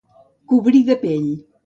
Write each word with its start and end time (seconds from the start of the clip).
Cobrir 0.53 0.81
de 0.87 0.97
pell. 1.05 1.29